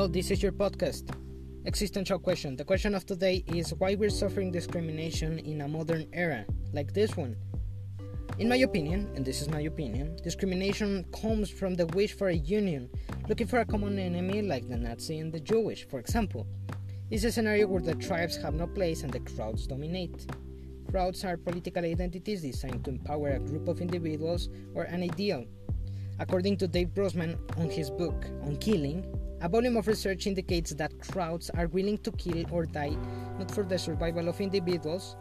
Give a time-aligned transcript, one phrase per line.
[0.00, 1.14] Hello, this is your podcast.
[1.66, 2.56] Existential question.
[2.56, 7.18] The question of today is why we're suffering discrimination in a modern era like this
[7.18, 7.36] one.
[8.38, 12.34] In my opinion, and this is my opinion, discrimination comes from the wish for a
[12.34, 12.88] union,
[13.28, 16.46] looking for a common enemy like the Nazi and the Jewish, for example.
[17.10, 20.26] It's a scenario where the tribes have no place and the crowds dominate.
[20.90, 25.44] Crowds are political identities designed to empower a group of individuals or an ideal.
[26.20, 29.06] According to Dave Grossman on his book on killing,
[29.40, 32.94] a volume of research indicates that crowds are willing to kill or die
[33.38, 35.16] not for the survival of individuals,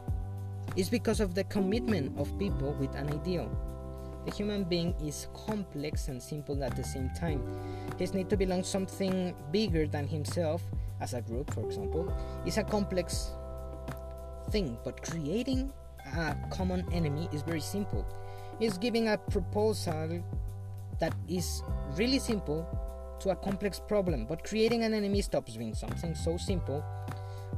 [0.75, 3.49] it's because of the commitment of people with an ideal.
[4.25, 7.41] The human being is complex and simple at the same time.
[7.97, 10.61] His need to belong something bigger than himself,
[10.99, 12.13] as a group, for example,
[12.45, 13.31] is a complex
[14.51, 15.71] thing, but creating
[16.17, 18.05] a common enemy is very simple.
[18.59, 20.21] It's giving a proposal
[20.99, 21.63] that is
[21.95, 22.67] really simple
[23.19, 26.83] to a complex problem, but creating an enemy stops being something so simple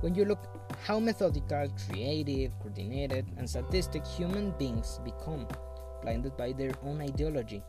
[0.02, 0.40] when you look
[0.84, 5.48] how methodical, creative, coordinated, and sadistic human beings become,
[6.02, 7.62] blinded by their own ideology.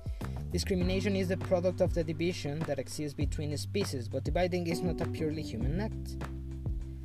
[0.50, 5.00] Discrimination is the product of the division that exists between species, but dividing is not
[5.00, 6.16] a purely human act.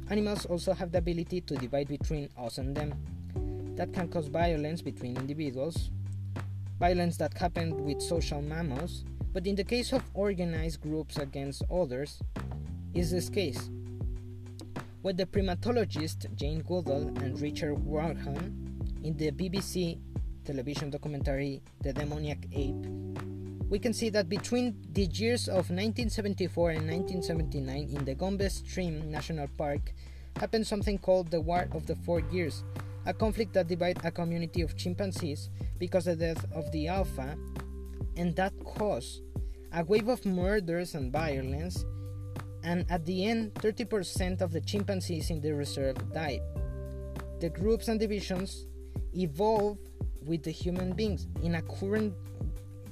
[0.09, 2.93] Animals also have the ability to divide between us and them.
[3.75, 5.91] That can cause violence between individuals,
[6.79, 12.19] violence that happened with social mammals, but in the case of organized groups against others,
[12.93, 13.69] is this case.
[15.01, 19.99] When the primatologist Jane Goodall and Richard Wrangham in the BBC
[20.43, 22.85] television documentary The Demoniac Ape,
[23.69, 29.11] we can see that between the years of 1974 and 1979 in the Gombe Stream
[29.11, 29.93] National Park
[30.37, 32.63] happened something called the War of the Four Years,
[33.07, 37.37] a conflict that divided a community of chimpanzees because of the death of the alpha,
[38.17, 39.21] and that caused
[39.73, 41.85] a wave of murders and violence,
[42.63, 46.41] and at the end, 30% of the chimpanzees in the reserve died.
[47.39, 48.65] The groups and divisions
[49.15, 49.77] evolve
[50.25, 51.27] with the human beings.
[51.43, 52.13] In a current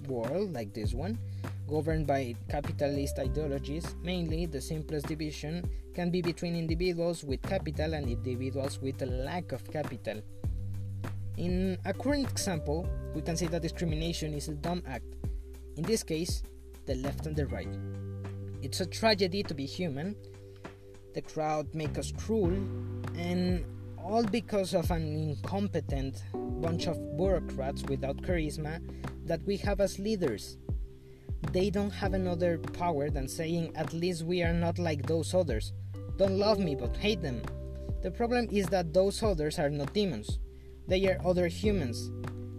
[0.08, 1.20] world like this one,
[1.68, 8.08] governed by capitalist ideologies, mainly the simplest division can be between individuals with capital and
[8.08, 10.22] individuals with a lack of capital.
[11.38, 15.06] In a current example, we can say that discrimination is a dumb act.
[15.78, 16.44] In this case,
[16.86, 17.68] the left and the right.
[18.62, 20.16] It's a tragedy to be human.
[21.14, 22.54] The crowd make us cruel,
[23.18, 23.66] and
[23.98, 26.24] all because of an incompetent
[26.62, 28.80] bunch of bureaucrats without charisma
[29.26, 30.58] that we have as leaders.
[31.52, 35.74] They don't have another power than saying, at least we are not like those others.
[36.18, 37.42] Don't love me, but hate them.
[38.02, 40.40] The problem is that those others are not demons,
[40.88, 42.12] they are other humans,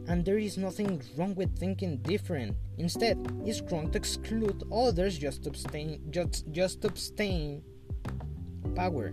[0.08, 2.56] and there is nothing wrong with thinking different.
[2.78, 7.62] Instead, it's wrong to exclude others just to abstain, just, just to abstain
[8.74, 9.12] power.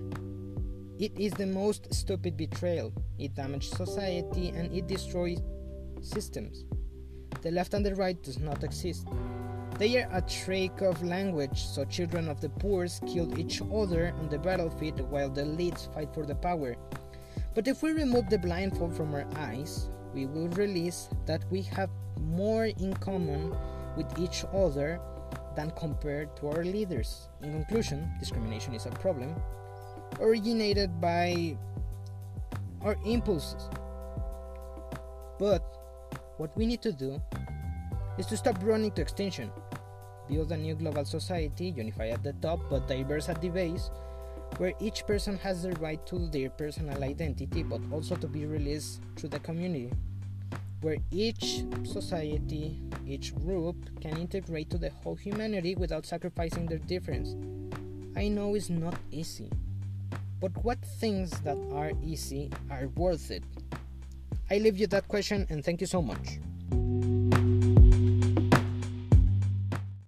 [1.00, 2.94] It is the most stupid betrayal.
[3.18, 5.40] It damages society and it destroys
[6.02, 6.66] systems.
[7.42, 9.08] The left and the right does not exist.
[9.80, 14.30] They are a trick of language, so children of the poor kill each other on
[14.30, 16.76] the battlefield while the elites fight for the power.
[17.56, 21.90] But if we remove the blindfold from our eyes, we will realize that we have
[22.22, 23.56] more in common
[23.98, 25.00] with each other
[25.56, 27.30] than compared to our leaders.
[27.42, 29.36] In conclusion, discrimination is a problem
[30.20, 31.58] originated by
[32.82, 33.70] our impulses.
[35.40, 35.64] But
[36.38, 37.22] what we need to do
[38.18, 39.52] is to stop running to extinction,
[40.30, 43.90] build a new global society, unified at the top but diverse at the base,
[44.58, 49.02] where each person has the right to their personal identity but also to be released
[49.16, 49.92] through the community,
[50.82, 57.36] where each society, each group can integrate to the whole humanity without sacrificing their difference.
[58.16, 59.50] I know it's not easy,
[60.40, 63.44] but what things that are easy are worth it?
[64.52, 66.38] I leave you that question and thank you so much.